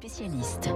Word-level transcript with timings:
spécialistes. 0.00 0.70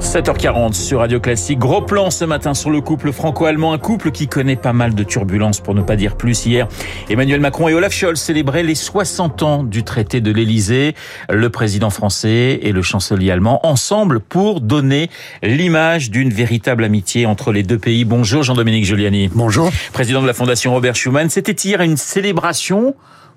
7h40 0.00 0.72
sur 0.72 1.00
Radio 1.00 1.18
Classique. 1.18 1.58
Gros 1.58 1.82
plan 1.82 2.08
ce 2.10 2.24
matin 2.24 2.54
sur 2.54 2.70
le 2.70 2.80
couple 2.80 3.10
franco-allemand, 3.10 3.72
un 3.72 3.78
couple 3.78 4.12
qui 4.12 4.28
connaît 4.28 4.54
pas 4.54 4.72
mal 4.72 4.94
de 4.94 5.02
turbulences 5.02 5.58
pour 5.58 5.74
ne 5.74 5.82
pas 5.82 5.96
dire 5.96 6.16
plus 6.16 6.46
hier. 6.46 6.68
Emmanuel 7.10 7.40
Macron 7.40 7.66
et 7.66 7.74
Olaf 7.74 7.92
Scholz 7.92 8.20
célébraient 8.20 8.62
les 8.62 8.76
60 8.76 9.42
ans 9.42 9.64
du 9.64 9.82
traité 9.82 10.20
de 10.20 10.30
l'Elysée. 10.30 10.94
Le 11.28 11.50
président 11.50 11.90
français 11.90 12.60
et 12.62 12.70
le 12.70 12.82
chancelier 12.82 13.32
allemand 13.32 13.66
ensemble 13.66 14.20
pour 14.20 14.60
donner 14.60 15.10
l'image 15.42 16.12
d'une 16.12 16.30
véritable 16.30 16.84
amitié 16.84 17.26
entre 17.26 17.50
les 17.50 17.64
deux 17.64 17.78
pays. 17.78 18.04
Bonjour 18.04 18.44
Jean-Dominique 18.44 18.84
Giuliani. 18.84 19.30
Bonjour. 19.34 19.68
Président 19.92 20.22
de 20.22 20.28
la 20.28 20.34
Fondation 20.34 20.72
Robert 20.72 20.94
Schuman. 20.94 21.28
C'était 21.28 21.52
hier 21.52 21.80
une 21.80 21.96
célébration 21.96 22.94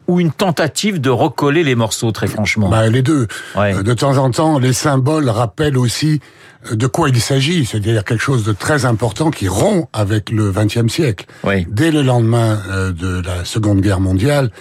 ou 0.08 0.20
une 0.20 0.32
tentative 0.32 1.00
de 1.00 1.10
recoller 1.10 1.64
les 1.64 1.76
morceaux, 1.76 2.12
très 2.12 2.28
franchement 2.28 2.70
bah, 2.70 2.88
Les 2.90 3.02
deux. 3.02 3.28
Ouais. 3.56 3.76
Euh, 3.76 3.84
De 3.84 3.94
temps 3.94 4.18
en 4.18 4.32
temps, 4.32 4.60
les 4.60 4.74
symboles 4.74 5.30
rappellent 5.30 5.78
aussi 5.78 6.20
euh, 6.72 6.76
de 6.76 6.88
quoi 6.88 7.10
il 7.10 7.22
s'agit, 7.22 7.66
c'est-à-dire 7.66 8.04
quelque 8.04 8.22
chose 8.22 8.44
de 8.44 8.52
très 8.52 8.86
important 8.86 9.32
qui 9.32 9.48
rompt 9.48 9.88
avec 9.94 10.30
le 10.30 10.52
XXe 10.52 10.92
siècle. 10.92 11.26
Dès 11.68 11.92
le 11.92 12.02
lendemain 12.02 12.60
euh, 12.70 12.92
de 12.92 13.22
la 13.22 13.46
Seconde 13.46 13.82
Guerre 13.82 14.00
mondiale, 14.00 14.52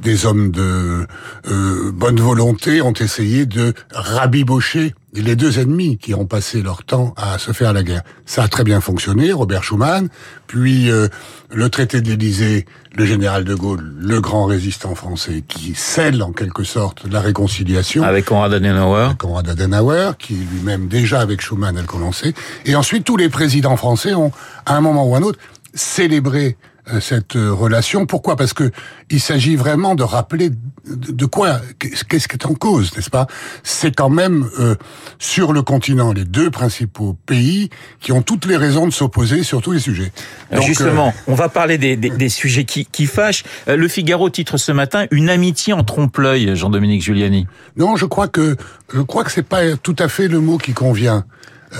des 0.00 0.26
hommes 0.26 0.50
de 0.50 1.06
euh, 1.50 1.92
bonne 1.92 2.20
volonté 2.20 2.80
ont 2.82 2.92
essayé 2.92 3.46
de 3.46 3.74
rabibocher 3.92 4.94
les 5.14 5.36
deux 5.36 5.58
ennemis 5.58 5.98
qui 5.98 6.14
ont 6.14 6.26
passé 6.26 6.62
leur 6.62 6.84
temps 6.84 7.14
à 7.16 7.38
se 7.38 7.52
faire 7.52 7.72
la 7.72 7.82
guerre. 7.82 8.02
Ça 8.26 8.42
a 8.42 8.48
très 8.48 8.62
bien 8.62 8.80
fonctionné, 8.80 9.32
Robert 9.32 9.64
Schuman, 9.64 10.08
puis 10.46 10.90
euh, 10.90 11.08
le 11.50 11.68
traité 11.70 12.00
de 12.00 12.08
l'Élysée, 12.08 12.66
le 12.94 13.06
général 13.06 13.44
de 13.44 13.54
Gaulle, 13.54 13.94
le 13.98 14.20
grand 14.20 14.44
résistant 14.44 14.94
français, 14.94 15.42
qui 15.46 15.74
scelle 15.74 16.22
en 16.22 16.32
quelque 16.32 16.62
sorte 16.62 17.04
la 17.10 17.20
réconciliation. 17.20 18.02
Avec 18.02 18.26
Konrad 18.26 18.52
Adenauer. 18.52 19.16
Konrad 19.18 19.48
Adenauer, 19.48 20.12
qui 20.18 20.34
lui-même 20.34 20.88
déjà 20.88 21.20
avec 21.20 21.40
Schuman 21.40 21.76
a 21.76 21.82
commencé. 21.82 22.34
Et 22.66 22.76
ensuite, 22.76 23.04
tous 23.04 23.16
les 23.16 23.28
présidents 23.28 23.76
français 23.76 24.14
ont, 24.14 24.32
à 24.66 24.76
un 24.76 24.80
moment 24.80 25.08
ou 25.08 25.14
à 25.14 25.18
un 25.18 25.22
autre, 25.22 25.38
célébré 25.74 26.56
cette 27.00 27.36
euh, 27.36 27.52
relation. 27.52 28.06
Pourquoi? 28.06 28.36
Parce 28.36 28.52
que 28.52 28.70
il 29.10 29.20
s'agit 29.20 29.56
vraiment 29.56 29.94
de 29.94 30.02
rappeler 30.02 30.50
de 30.86 31.26
quoi, 31.26 31.60
qu'est-ce 31.78 32.28
qui 32.28 32.36
est 32.36 32.46
en 32.46 32.54
cause, 32.54 32.94
n'est-ce 32.96 33.10
pas? 33.10 33.26
C'est 33.62 33.94
quand 33.94 34.08
même 34.08 34.48
euh, 34.58 34.74
sur 35.18 35.52
le 35.52 35.62
continent 35.62 36.12
les 36.12 36.24
deux 36.24 36.50
principaux 36.50 37.16
pays 37.26 37.70
qui 38.00 38.12
ont 38.12 38.22
toutes 38.22 38.46
les 38.46 38.56
raisons 38.56 38.86
de 38.86 38.92
s'opposer 38.92 39.42
sur 39.42 39.60
tous 39.60 39.72
les 39.72 39.80
sujets. 39.80 40.12
Donc, 40.52 40.62
Justement, 40.62 41.08
euh, 41.08 41.32
on 41.32 41.34
va 41.34 41.48
parler 41.48 41.78
des, 41.78 41.96
des, 41.96 42.10
des 42.10 42.28
sujets 42.28 42.64
qui, 42.64 42.86
qui 42.86 43.06
fâchent. 43.06 43.44
Euh, 43.68 43.76
Le 43.76 43.88
Figaro 43.88 44.30
titre 44.30 44.56
ce 44.56 44.72
matin 44.72 45.06
une 45.10 45.28
amitié 45.30 45.72
en 45.72 45.84
trompe-l'œil, 45.84 46.56
Jean-Dominique 46.56 47.02
Giuliani. 47.02 47.46
Non, 47.76 47.96
je 47.96 48.06
crois 48.06 48.28
que 48.28 48.56
je 48.92 49.00
crois 49.00 49.24
que 49.24 49.32
c'est 49.32 49.42
pas 49.42 49.76
tout 49.76 49.96
à 49.98 50.08
fait 50.08 50.28
le 50.28 50.40
mot 50.40 50.58
qui 50.58 50.72
convient. 50.72 51.24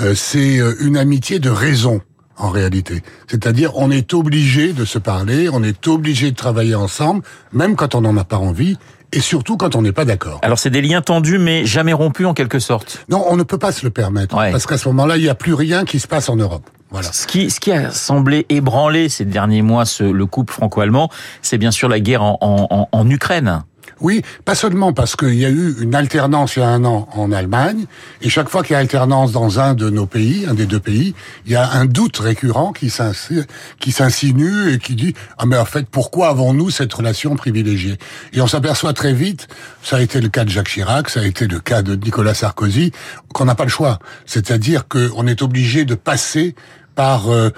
Euh, 0.02 0.14
c'est 0.14 0.58
euh, 0.58 0.74
une 0.80 0.96
amitié 0.96 1.38
de 1.38 1.50
raison 1.50 2.02
en 2.38 2.50
réalité. 2.50 3.02
C'est-à-dire, 3.26 3.72
on 3.76 3.90
est 3.90 4.14
obligé 4.14 4.72
de 4.72 4.84
se 4.84 4.98
parler, 4.98 5.48
on 5.52 5.62
est 5.62 5.86
obligé 5.88 6.30
de 6.30 6.36
travailler 6.36 6.74
ensemble, 6.74 7.22
même 7.52 7.76
quand 7.76 7.94
on 7.94 8.00
n'en 8.02 8.16
a 8.16 8.24
pas 8.24 8.36
envie, 8.38 8.78
et 9.12 9.20
surtout 9.20 9.56
quand 9.56 9.74
on 9.74 9.82
n'est 9.82 9.92
pas 9.92 10.04
d'accord. 10.04 10.38
Alors 10.42 10.58
c'est 10.58 10.70
des 10.70 10.82
liens 10.82 11.00
tendus 11.00 11.38
mais 11.38 11.64
jamais 11.64 11.92
rompus 11.94 12.26
en 12.26 12.34
quelque 12.34 12.58
sorte. 12.58 13.04
Non, 13.08 13.24
on 13.28 13.36
ne 13.36 13.42
peut 13.42 13.56
pas 13.58 13.72
se 13.72 13.84
le 13.84 13.90
permettre, 13.90 14.36
Ouais. 14.36 14.52
parce 14.52 14.66
qu'à 14.66 14.76
ce 14.78 14.88
moment-là, 14.88 15.16
il 15.16 15.22
n'y 15.22 15.28
a 15.30 15.34
plus 15.34 15.54
rien 15.54 15.84
qui 15.84 15.98
se 15.98 16.06
passe 16.06 16.28
en 16.28 16.36
Europe. 16.36 16.68
Voilà. 16.90 17.10
Ce 17.12 17.26
qui, 17.26 17.50
ce 17.50 17.60
qui 17.60 17.70
a 17.72 17.90
semblé 17.90 18.46
ébranler 18.48 19.08
ces 19.08 19.24
derniers 19.26 19.62
mois 19.62 19.84
ce, 19.84 20.04
le 20.04 20.26
couple 20.26 20.52
franco-allemand, 20.54 21.10
c'est 21.42 21.58
bien 21.58 21.70
sûr 21.70 21.88
la 21.88 22.00
guerre 22.00 22.22
en, 22.22 22.38
en, 22.40 22.88
en 22.90 23.10
Ukraine. 23.10 23.62
Oui, 24.00 24.22
pas 24.44 24.54
seulement 24.54 24.92
parce 24.92 25.16
qu'il 25.16 25.34
y 25.34 25.44
a 25.44 25.50
eu 25.50 25.74
une 25.80 25.94
alternance 25.94 26.56
il 26.56 26.60
y 26.60 26.62
a 26.62 26.68
un 26.68 26.84
an 26.84 27.08
en 27.14 27.32
Allemagne, 27.32 27.86
et 28.22 28.28
chaque 28.28 28.48
fois 28.48 28.62
qu'il 28.62 28.74
y 28.74 28.76
a 28.76 28.78
alternance 28.78 29.32
dans 29.32 29.58
un 29.58 29.74
de 29.74 29.90
nos 29.90 30.06
pays, 30.06 30.46
un 30.48 30.54
des 30.54 30.66
deux 30.66 30.78
pays, 30.80 31.14
il 31.46 31.52
y 31.52 31.56
a 31.56 31.68
un 31.72 31.84
doute 31.84 32.18
récurrent 32.18 32.72
qui 32.72 32.90
s'insi- 32.90 33.44
qui 33.80 33.90
s'insinue 33.92 34.72
et 34.72 34.78
qui 34.78 34.94
dit 34.94 35.14
ah 35.38 35.46
mais 35.46 35.56
en 35.56 35.64
fait 35.64 35.88
pourquoi 35.88 36.28
avons-nous 36.28 36.70
cette 36.70 36.92
relation 36.92 37.34
privilégiée? 37.36 37.98
Et 38.32 38.40
on 38.40 38.46
s'aperçoit 38.46 38.92
très 38.92 39.12
vite, 39.12 39.48
ça 39.82 39.96
a 39.96 40.00
été 40.00 40.20
le 40.20 40.28
cas 40.28 40.44
de 40.44 40.50
Jacques 40.50 40.68
Chirac, 40.68 41.08
ça 41.10 41.20
a 41.20 41.24
été 41.24 41.46
le 41.46 41.58
cas 41.58 41.82
de 41.82 41.96
Nicolas 41.96 42.34
Sarkozy, 42.34 42.92
qu'on 43.34 43.44
n'a 43.46 43.54
pas 43.54 43.64
le 43.64 43.70
choix. 43.70 43.98
C'est-à-dire 44.26 44.86
qu'on 44.88 45.26
est 45.26 45.42
obligé 45.42 45.84
de 45.84 45.94
passer 45.94 46.54
par 46.94 47.30
euh, 47.30 47.50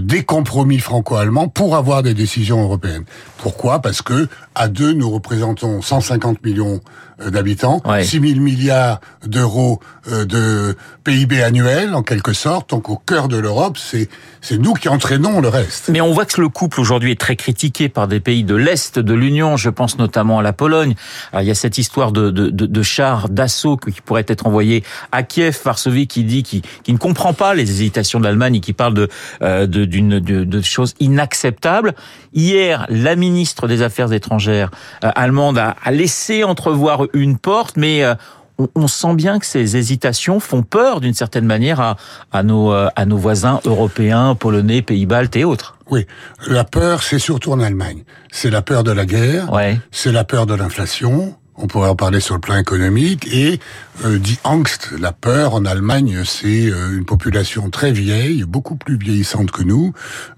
des 0.00 0.24
compromis 0.24 0.78
franco-allemands 0.78 1.48
pour 1.48 1.76
avoir 1.76 2.02
des 2.02 2.14
décisions 2.14 2.62
européennes. 2.62 3.04
Pourquoi? 3.38 3.80
Parce 3.80 4.02
que 4.02 4.28
à 4.54 4.68
deux, 4.68 4.92
nous 4.92 5.10
représentons 5.10 5.82
150 5.82 6.44
millions 6.44 6.80
euh, 7.20 7.30
d'habitants, 7.30 7.80
Ouais. 7.84 8.02
6 8.04 8.20
000 8.20 8.40
milliards 8.40 9.00
d'euros 9.26 9.80
euh, 10.10 10.24
de 10.24 10.76
PIB 11.04 11.42
annuel, 11.42 11.94
en 11.94 12.02
quelque 12.02 12.32
sorte. 12.32 12.70
Donc 12.70 12.88
au 12.88 12.96
cœur 12.96 13.28
de 13.28 13.36
l'Europe, 13.36 13.76
c'est 13.78 14.08
c'est 14.40 14.58
nous 14.58 14.74
qui 14.74 14.88
entraînons 14.88 15.40
le 15.40 15.48
reste. 15.48 15.88
Mais 15.88 16.00
on 16.00 16.12
voit 16.12 16.24
que 16.24 16.40
le 16.40 16.48
couple 16.48 16.80
aujourd'hui 16.80 17.10
est 17.12 17.20
très 17.20 17.34
critiqué 17.36 17.88
par 17.88 18.06
des 18.06 18.20
pays 18.20 18.44
de 18.44 18.54
l'Est 18.54 18.98
de 18.98 19.14
l'Union, 19.14 19.56
je 19.56 19.70
pense 19.70 19.98
notamment 19.98 20.38
à 20.38 20.42
la 20.42 20.52
Pologne. 20.52 20.94
Alors, 21.32 21.42
il 21.42 21.48
y 21.48 21.50
a 21.50 21.54
cette 21.54 21.78
histoire 21.78 22.12
de, 22.12 22.30
de, 22.30 22.50
de, 22.50 22.66
de 22.66 22.82
chars 22.82 23.28
d'assaut 23.28 23.76
qui 23.76 24.00
pourraient 24.00 24.24
être 24.28 24.46
envoyés 24.46 24.84
à 25.10 25.22
Kiev, 25.24 25.58
Varsovie 25.64 26.06
qui 26.06 26.22
dit 26.22 26.42
qui, 26.44 26.62
qui 26.84 26.92
ne 26.92 26.98
comprend 26.98 27.32
pas 27.32 27.54
les 27.54 27.62
hésitations 27.70 28.20
de 28.20 28.24
l'Allemagne 28.24 28.54
et 28.56 28.60
qui 28.60 28.72
parle 28.72 28.94
de, 28.94 29.08
euh, 29.42 29.66
de, 29.66 29.75
d'une, 29.84 30.18
de, 30.20 30.44
de 30.44 30.60
choses 30.62 30.94
inacceptables. 31.00 31.94
Hier, 32.32 32.86
la 32.88 33.16
ministre 33.16 33.68
des 33.68 33.82
Affaires 33.82 34.12
étrangères 34.12 34.70
euh, 35.04 35.10
allemande 35.14 35.58
a, 35.58 35.76
a 35.84 35.90
laissé 35.90 36.44
entrevoir 36.44 37.02
une 37.12 37.36
porte, 37.38 37.76
mais 37.76 38.02
euh, 38.04 38.14
on, 38.58 38.68
on 38.74 38.88
sent 38.88 39.14
bien 39.14 39.38
que 39.38 39.44
ces 39.46 39.76
hésitations 39.76 40.40
font 40.40 40.62
peur 40.62 41.00
d'une 41.00 41.12
certaine 41.14 41.44
manière 41.44 41.80
à, 41.80 41.96
à, 42.32 42.42
nos, 42.42 42.72
euh, 42.72 42.88
à 42.96 43.04
nos 43.04 43.16
voisins 43.18 43.60
européens, 43.66 44.34
polonais, 44.34 44.80
pays-baltes 44.82 45.36
et 45.36 45.44
autres. 45.44 45.76
Oui, 45.90 46.06
la 46.48 46.64
peur, 46.64 47.02
c'est 47.02 47.18
surtout 47.18 47.52
en 47.52 47.60
Allemagne. 47.60 48.04
C'est 48.32 48.50
la 48.50 48.62
peur 48.62 48.82
de 48.82 48.90
la 48.92 49.04
guerre, 49.06 49.52
Ouais. 49.52 49.78
c'est 49.90 50.10
la 50.12 50.24
peur 50.24 50.46
de 50.46 50.54
l'inflation. 50.54 51.36
On 51.58 51.66
pourrait 51.66 51.88
en 51.88 51.96
parler 51.96 52.20
sur 52.20 52.34
le 52.34 52.40
plan 52.40 52.56
économique. 52.56 53.26
Et 53.32 53.60
euh, 54.04 54.18
dit 54.18 54.38
Angst, 54.44 54.90
la 54.98 55.12
peur 55.12 55.54
en 55.54 55.64
Allemagne, 55.64 56.22
c'est 56.24 56.70
euh, 56.70 56.96
une 56.96 57.04
population 57.06 57.70
très 57.70 57.92
vieille, 57.92 58.44
beaucoup 58.44 58.76
plus 58.76 58.98
vieillissante 58.98 59.50
que 59.50 59.62
nous 59.62 59.92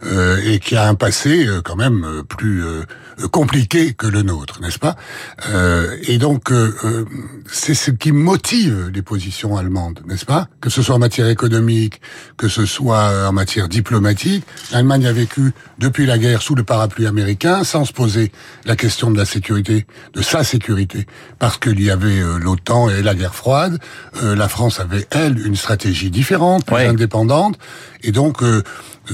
euh, 0.05 0.41
et 0.45 0.61
qui 0.61 0.77
a 0.77 0.89
un 0.89 0.95
passé 0.95 1.47
euh, 1.47 1.61
quand 1.61 1.75
même 1.75 2.05
euh, 2.05 2.23
plus 2.23 2.65
euh, 2.65 2.85
compliqué 3.33 3.95
que 3.95 4.07
le 4.07 4.23
nôtre, 4.23 4.61
n'est-ce 4.61 4.79
pas? 4.79 4.95
Et 6.07 6.19
donc 6.19 6.53
c'est 7.51 7.75
ce 7.75 7.91
qui 7.91 8.13
motive 8.13 8.93
les 8.95 9.03
positions 9.03 9.57
allemandes, 9.57 10.01
n'est-ce 10.07 10.25
pas? 10.25 10.47
Que 10.61 10.71
ce 10.71 10.83
soit 10.83 10.95
en 10.95 11.01
matière 11.01 11.27
économique, 11.27 12.01
que 12.37 12.47
ce 12.47 12.65
soit 12.65 13.29
en 13.29 13.33
matière 13.33 13.69
diplomatique, 13.69 14.45
l'Allemagne 14.71 15.07
a 15.07 15.13
vécu 15.13 15.53
depuis 15.79 16.07
la 16.07 16.17
guerre 16.17 16.43
sous 16.43 16.55
le 16.55 16.63
parapluie 16.63 17.09
américain 17.09 17.65
sans 17.65 17.85
se 17.85 17.93
poser 17.93 18.31
la 18.67 18.77
question 18.77 19.11
de 19.11 19.19
la 19.19 19.25
sécurité, 19.25 19.85
de 20.13 20.23
sa 20.23 20.45
sécurité, 20.45 21.08
parce 21.39 21.59
qu'il 21.59 21.81
y 21.81 21.91
avait 21.91 22.21
euh, 22.21 22.39
l'OTAN 22.39 22.91
et 22.91 23.03
la 23.03 23.15
guerre 23.15 23.35
froide. 23.35 23.79
Euh, 24.23 24.35
la 24.35 24.49
France 24.49 24.81
avait 24.81 25.07
elle 25.11 25.39
une 25.47 25.57
stratégie 25.57 26.11
différente, 26.11 26.65
plus 26.65 26.75
Ouais. 26.77 26.87
indépendante, 26.87 27.59
et 28.03 28.13
donc 28.13 28.43
euh, 28.43 28.63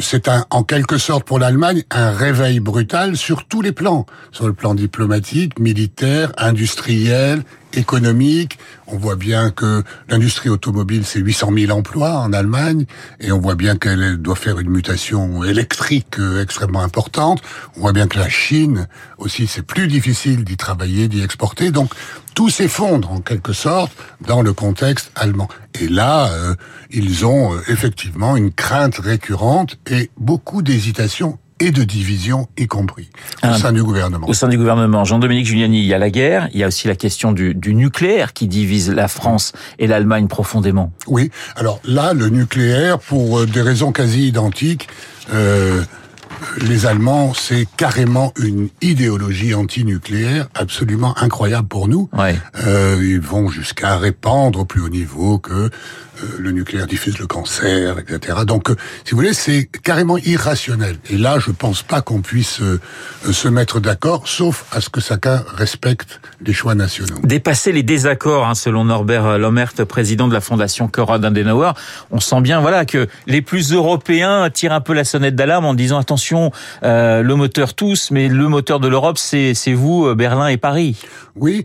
c'est 0.00 0.28
un, 0.28 0.44
en 0.50 0.62
quelque 0.64 0.98
sorte 0.98 1.24
pour 1.24 1.38
l'Allemagne 1.38 1.82
un 1.90 2.10
réveil 2.10 2.60
brutal 2.60 3.16
sur 3.16 3.46
tous 3.46 3.62
les 3.62 3.72
plans, 3.72 4.06
sur 4.32 4.46
le 4.46 4.52
plan 4.52 4.74
diplomatique, 4.74 5.58
militaire, 5.58 6.32
industriel, 6.36 7.42
économique. 7.76 8.58
On 8.86 8.96
voit 8.96 9.16
bien 9.16 9.50
que 9.50 9.82
l'industrie 10.08 10.48
automobile, 10.48 11.04
c'est 11.04 11.20
800 11.20 11.50
000 11.56 11.72
emplois 11.72 12.18
en 12.18 12.32
Allemagne, 12.32 12.86
et 13.20 13.32
on 13.32 13.40
voit 13.40 13.54
bien 13.54 13.76
qu'elle 13.76 14.18
doit 14.18 14.36
faire 14.36 14.58
une 14.58 14.70
mutation 14.70 15.44
électrique 15.44 16.18
euh, 16.18 16.42
extrêmement 16.42 16.82
importante. 16.82 17.40
On 17.76 17.80
voit 17.80 17.92
bien 17.92 18.06
que 18.06 18.18
la 18.18 18.28
Chine 18.28 18.88
aussi, 19.18 19.46
c'est 19.46 19.62
plus 19.62 19.88
difficile 19.88 20.44
d'y 20.44 20.56
travailler, 20.56 21.08
d'y 21.08 21.22
exporter. 21.22 21.70
Donc 21.70 21.90
tout 22.34 22.50
s'effondre 22.50 23.10
en 23.12 23.20
quelque 23.20 23.52
sorte 23.52 23.92
dans 24.26 24.42
le 24.42 24.52
contexte 24.52 25.10
allemand. 25.14 25.48
Et 25.80 25.88
là, 25.88 26.28
euh, 26.32 26.54
ils 26.90 27.24
ont 27.24 27.54
euh, 27.54 27.60
effectivement 27.68 28.36
une 28.36 28.52
crainte 28.52 28.98
récurrente 28.98 29.78
et 29.90 30.10
beaucoup 30.18 30.62
d'hésitation 30.62 31.38
et 31.60 31.70
de 31.70 31.84
division 31.84 32.48
y 32.58 32.66
compris 32.66 33.08
au 33.44 33.46
Ah. 33.46 33.56
sein 33.58 33.72
du 33.72 33.82
gouvernement. 33.82 34.28
Au 34.28 34.34
sein 34.34 34.48
du 34.48 34.58
gouvernement, 34.58 35.04
Jean-Dominique 35.04 35.46
Giuliani, 35.46 35.78
il 35.78 35.84
y 35.86 35.94
a 35.94 35.98
la 35.98 36.10
guerre, 36.10 36.48
il 36.52 36.58
y 36.58 36.64
a 36.64 36.66
aussi 36.66 36.88
la 36.88 36.96
question 36.96 37.30
du, 37.30 37.54
du 37.54 37.74
nucléaire 37.74 38.32
qui 38.32 38.48
divise 38.48 38.90
la 38.90 39.06
France 39.06 39.52
et 39.78 39.86
l'Allemagne 39.86 40.26
profondément. 40.26 40.92
Oui. 41.06 41.30
Alors 41.54 41.78
là, 41.84 42.12
le 42.12 42.28
nucléaire, 42.28 42.98
pour 42.98 43.38
euh, 43.38 43.46
des 43.46 43.62
raisons 43.62 43.92
quasi 43.92 44.26
identiques, 44.26 44.88
euh, 45.32 45.84
les 46.58 46.86
Allemands, 46.86 47.34
c'est 47.34 47.66
carrément 47.76 48.32
une 48.38 48.68
idéologie 48.82 49.54
antinucléaire 49.54 50.48
absolument 50.54 51.16
incroyable 51.18 51.68
pour 51.68 51.88
nous. 51.88 52.08
Ouais. 52.12 52.36
Euh, 52.66 52.98
ils 53.02 53.20
vont 53.20 53.48
jusqu'à 53.48 53.96
répandre 53.96 54.60
au 54.60 54.64
plus 54.64 54.80
haut 54.80 54.88
niveau 54.88 55.38
que 55.38 55.70
euh, 56.22 56.26
le 56.38 56.52
nucléaire 56.52 56.86
diffuse 56.86 57.18
le 57.18 57.26
cancer, 57.26 57.98
etc. 57.98 58.38
Donc, 58.46 58.70
euh, 58.70 58.76
si 59.04 59.12
vous 59.12 59.16
voulez, 59.16 59.34
c'est 59.34 59.64
carrément 59.64 60.16
irrationnel. 60.16 60.96
Et 61.10 61.16
là, 61.16 61.38
je 61.40 61.50
pense 61.50 61.82
pas 61.82 62.02
qu'on 62.02 62.20
puisse 62.20 62.60
euh, 62.60 62.80
se 63.32 63.48
mettre 63.48 63.80
d'accord, 63.80 64.28
sauf 64.28 64.64
à 64.70 64.80
ce 64.80 64.90
que 64.90 65.00
chacun 65.00 65.42
respecte 65.56 66.20
les 66.40 66.52
choix 66.52 66.76
nationaux. 66.76 67.16
Dépasser 67.24 67.72
les 67.72 67.82
désaccords, 67.82 68.46
hein, 68.46 68.54
selon 68.54 68.84
Norbert 68.84 69.38
Lommert, 69.38 69.72
président 69.88 70.28
de 70.28 70.34
la 70.34 70.40
fondation 70.40 70.86
Konrad 70.86 71.24
Adenauer, 71.24 71.72
on 72.12 72.20
sent 72.20 72.40
bien, 72.42 72.60
voilà, 72.60 72.84
que 72.84 73.08
les 73.26 73.42
plus 73.42 73.72
européens 73.72 74.48
tirent 74.50 74.72
un 74.72 74.80
peu 74.80 74.92
la 74.92 75.04
sonnette 75.04 75.34
d'alarme 75.34 75.64
en 75.64 75.74
disant 75.74 75.98
attention, 75.98 76.14
euh, 76.32 77.22
le 77.22 77.34
moteur 77.34 77.74
tous, 77.74 78.10
mais 78.10 78.28
le 78.28 78.48
moteur 78.48 78.80
de 78.80 78.88
l'Europe, 78.88 79.18
c'est 79.18 79.54
vous, 79.74 80.14
Berlin 80.14 80.48
et 80.48 80.56
Paris. 80.56 80.96
Oui, 81.36 81.64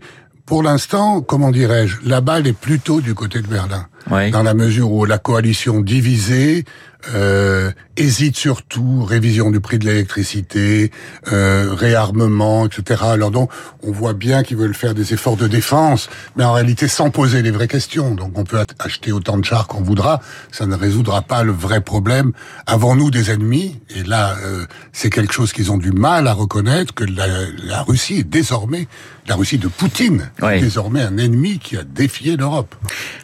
pour 0.50 0.64
l'instant, 0.64 1.20
comment 1.20 1.52
dirais-je, 1.52 1.98
la 2.04 2.20
balle 2.20 2.48
est 2.48 2.58
plutôt 2.58 3.00
du 3.00 3.14
côté 3.14 3.40
de 3.40 3.46
Berlin. 3.46 3.86
Oui. 4.10 4.32
Dans 4.32 4.42
la 4.42 4.54
mesure 4.54 4.90
où 4.90 5.04
la 5.04 5.18
coalition 5.18 5.80
divisée 5.80 6.64
euh, 7.14 7.70
hésite 7.96 8.36
surtout, 8.36 9.04
révision 9.04 9.50
du 9.50 9.60
prix 9.60 9.78
de 9.78 9.86
l'électricité, 9.86 10.90
euh, 11.32 11.72
réarmement, 11.74 12.66
etc. 12.66 13.02
Alors 13.04 13.30
donc, 13.30 13.50
on 13.82 13.90
voit 13.92 14.12
bien 14.14 14.42
qu'ils 14.42 14.56
veulent 14.56 14.74
faire 14.74 14.94
des 14.94 15.12
efforts 15.14 15.36
de 15.36 15.48
défense, 15.48 16.08
mais 16.36 16.44
en 16.44 16.52
réalité 16.52 16.88
sans 16.88 17.10
poser 17.10 17.42
les 17.42 17.50
vraies 17.50 17.68
questions. 17.68 18.14
Donc 18.14 18.38
on 18.38 18.44
peut 18.44 18.62
acheter 18.78 19.12
autant 19.12 19.38
de 19.38 19.44
chars 19.44 19.66
qu'on 19.66 19.82
voudra, 19.82 20.20
ça 20.52 20.66
ne 20.66 20.74
résoudra 20.76 21.22
pas 21.22 21.42
le 21.42 21.52
vrai 21.52 21.80
problème. 21.80 22.32
Avons-nous 22.66 23.10
des 23.10 23.30
ennemis 23.30 23.78
Et 23.96 24.02
là, 24.02 24.36
euh, 24.44 24.66
c'est 24.92 25.10
quelque 25.10 25.32
chose 25.32 25.52
qu'ils 25.52 25.72
ont 25.72 25.78
du 25.78 25.92
mal 25.92 26.26
à 26.28 26.32
reconnaître, 26.32 26.94
que 26.94 27.04
la, 27.04 27.26
la 27.64 27.82
Russie 27.82 28.18
est 28.20 28.28
désormais, 28.28 28.88
la 29.26 29.36
Russie 29.36 29.58
de 29.58 29.68
Poutine, 29.68 30.30
Oui. 30.42 30.54
est 30.54 30.60
désormais 30.60 31.02
un 31.02 31.16
ennemi 31.18 31.58
qui 31.58 31.76
a 31.76 31.82
défié 31.82 32.36
l'Europe. 32.36 32.74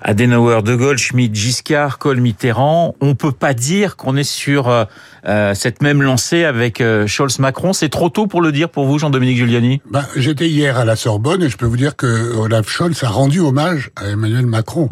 Adenauer, 0.03 0.63
De 0.63 0.75
Gaulle, 0.75 0.99
Schmitt, 0.99 1.35
Giscard, 1.35 1.99
Kohl, 1.99 2.21
Mitterrand. 2.21 2.95
On 3.01 3.15
peut 3.15 3.33
pas 3.33 3.53
dire 3.55 3.66
qu'on 3.97 4.17
est 4.17 4.25
sur 4.25 4.69
euh, 4.69 4.85
euh, 5.27 5.55
cette 5.55 5.83
même 5.83 6.03
lancée 6.03 6.45
avec 6.45 6.81
euh, 6.81 7.07
Scholz-Macron. 7.07 7.73
C'est 7.73 7.89
trop 7.89 8.09
tôt 8.09 8.27
pour 8.27 8.41
le 8.41 8.53
dire 8.53 8.69
pour 8.69 8.87
vous, 8.87 8.99
Jean-Dominique 8.99 9.37
Giuliani? 9.37 9.81
Ben, 9.91 10.05
J'étais 10.17 10.49
hier 10.49 10.79
à 10.79 10.85
la 10.85 10.97
Sorbonne 10.97 11.43
et 11.43 11.49
je 11.49 11.57
peux 11.57 11.67
vous 11.67 11.77
dire 11.77 11.97
que 11.97 12.35
Olaf 12.37 12.69
Scholz 12.69 13.03
a 13.03 13.09
rendu 13.09 13.41
hommage 13.41 13.91
à 13.97 14.07
Emmanuel 14.07 14.47
Macron. 14.47 14.89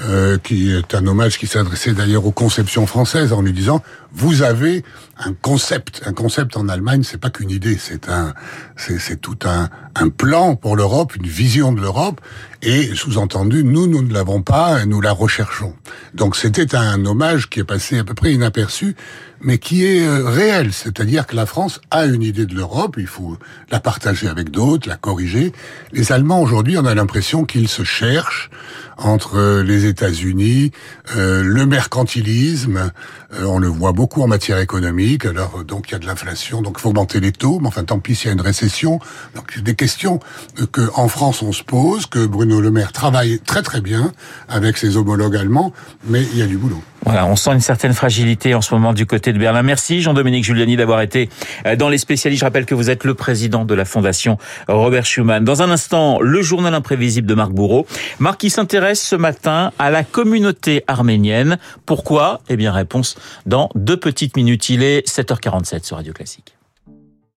Euh, 0.00 0.38
qui 0.38 0.72
est 0.72 0.94
un 0.94 1.06
hommage 1.06 1.38
qui 1.38 1.46
s'adressait 1.46 1.92
d'ailleurs 1.92 2.24
aux 2.24 2.32
conceptions 2.32 2.86
françaises 2.86 3.34
en 3.34 3.42
lui 3.42 3.52
disant 3.52 3.82
vous 4.14 4.40
avez 4.40 4.84
un 5.18 5.34
concept 5.34 6.00
un 6.06 6.14
concept 6.14 6.56
en 6.56 6.70
Allemagne 6.70 7.02
c'est 7.02 7.20
pas 7.20 7.28
qu'une 7.28 7.50
idée 7.50 7.76
c'est 7.78 8.08
un 8.08 8.32
c'est 8.74 8.98
c'est 8.98 9.20
tout 9.20 9.36
un 9.44 9.68
un 9.94 10.08
plan 10.08 10.56
pour 10.56 10.76
l'Europe 10.76 11.14
une 11.14 11.26
vision 11.26 11.72
de 11.72 11.80
l'Europe 11.82 12.22
et 12.62 12.94
sous-entendu 12.94 13.64
nous 13.64 13.86
nous 13.86 14.02
ne 14.02 14.14
l'avons 14.14 14.40
pas 14.40 14.82
et 14.82 14.86
nous 14.86 15.02
la 15.02 15.12
recherchons 15.12 15.74
donc 16.14 16.36
c'était 16.36 16.74
un 16.74 17.04
hommage 17.06 17.48
qui 17.48 17.60
est 17.60 17.64
passé 17.64 17.98
à 17.98 18.04
peu 18.04 18.14
près 18.14 18.32
inaperçu 18.32 18.94
mais 19.42 19.58
qui 19.58 19.84
est 19.84 20.06
euh, 20.06 20.28
réel. 20.28 20.72
C'est-à-dire 20.72 21.26
que 21.26 21.36
la 21.36 21.46
France 21.46 21.80
a 21.90 22.06
une 22.06 22.22
idée 22.22 22.46
de 22.46 22.54
l'Europe. 22.54 22.94
Il 22.98 23.06
faut 23.06 23.36
la 23.70 23.80
partager 23.80 24.28
avec 24.28 24.50
d'autres 24.50 24.88
la 24.88 24.96
corriger. 24.96 25.52
Les 25.92 26.12
Allemands 26.12 26.40
aujourd'hui 26.40 26.78
on 26.78 26.86
a 26.86 26.94
l'impression 26.94 27.44
qu'ils 27.44 27.68
se 27.68 27.84
cherchent 27.84 28.50
entre 28.98 29.62
les 29.62 29.86
États-Unis, 29.86 30.70
euh, 31.16 31.42
le 31.42 31.66
mercantilisme, 31.66 32.92
euh, 33.34 33.44
on 33.44 33.58
le 33.58 33.68
voit 33.68 33.92
beaucoup 33.92 34.22
en 34.22 34.26
matière 34.26 34.58
économique. 34.58 35.24
Alors 35.24 35.60
euh, 35.60 35.64
donc 35.64 35.88
il 35.88 35.92
y 35.92 35.94
a 35.94 35.98
de 35.98 36.06
l'inflation, 36.06 36.62
donc 36.62 36.76
il 36.78 36.80
faut 36.82 36.90
augmenter 36.90 37.20
les 37.20 37.32
taux, 37.32 37.58
mais 37.60 37.68
enfin 37.68 37.84
tant 37.84 37.98
pis 37.98 38.14
s'il 38.14 38.26
y 38.26 38.30
a 38.30 38.32
une 38.32 38.40
récession. 38.40 39.00
Donc 39.34 39.58
des 39.58 39.74
questions 39.74 40.20
euh, 40.60 40.66
que 40.66 40.82
en 40.94 41.08
France 41.08 41.42
on 41.42 41.52
se 41.52 41.62
pose, 41.62 42.06
que 42.06 42.26
Bruno 42.26 42.60
Le 42.60 42.70
Maire 42.70 42.92
travaille 42.92 43.40
très 43.40 43.62
très 43.62 43.80
bien 43.80 44.12
avec 44.48 44.76
ses 44.76 44.96
homologues 44.96 45.36
allemands, 45.36 45.72
mais 46.04 46.22
il 46.22 46.38
y 46.38 46.42
a 46.42 46.46
du 46.46 46.56
boulot. 46.56 46.82
Voilà, 47.04 47.26
on 47.26 47.36
sent 47.36 47.52
une 47.52 47.60
certaine 47.60 47.94
fragilité 47.94 48.54
en 48.54 48.60
ce 48.60 48.72
moment 48.74 48.92
du 48.92 49.06
côté 49.06 49.32
de 49.32 49.38
Berlin. 49.38 49.62
Merci 49.62 50.02
Jean-Dominique 50.02 50.44
Giuliani 50.44 50.76
d'avoir 50.76 51.00
été 51.00 51.28
euh, 51.66 51.74
dans 51.76 51.88
les 51.88 51.98
spécialistes. 51.98 52.40
Je 52.40 52.44
rappelle 52.44 52.66
que 52.66 52.74
vous 52.74 52.90
êtes 52.90 53.04
le 53.04 53.14
président 53.14 53.64
de 53.64 53.74
la 53.74 53.84
fondation 53.84 54.38
Robert 54.68 55.04
Schuman. 55.04 55.44
Dans 55.44 55.62
un 55.62 55.70
instant, 55.70 56.20
le 56.20 56.42
journal 56.42 56.74
imprévisible 56.74 57.26
de 57.26 57.34
Marc 57.34 57.50
Bourreau. 57.50 57.86
Marc 58.18 58.40
qui 58.40 58.50
s'intéresse 58.50 59.02
ce 59.02 59.16
matin 59.16 59.72
à 59.78 59.90
la 59.90 60.04
communauté 60.04 60.84
arménienne. 60.86 61.58
Pourquoi? 61.86 62.40
Eh 62.48 62.56
bien, 62.56 62.72
réponse 62.72 63.16
dans 63.46 63.70
deux 63.74 63.96
petites 63.96 64.36
minutes. 64.36 64.68
Il 64.70 64.82
est 64.82 65.06
7h47 65.08 65.84
sur 65.84 65.96
Radio 65.96 66.12
Classique. 66.12 66.54